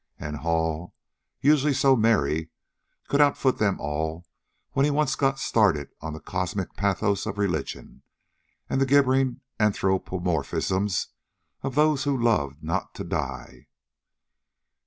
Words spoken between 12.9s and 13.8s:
to die.